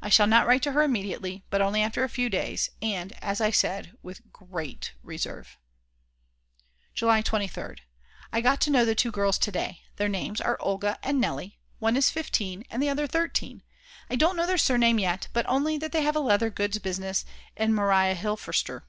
[0.00, 3.38] I shall not write to her immediately, but only after a few days, and, as
[3.38, 5.58] I said, with great reserve.
[6.94, 7.80] July 23rd.
[8.32, 11.58] I got to know the two girls to day, their names are Olga and Nelly,
[11.80, 13.62] one is 15 and the other 13;
[14.08, 17.26] I don't know their surname yet, but only that they have a leather goods business
[17.54, 18.84] in Mariahilferstr.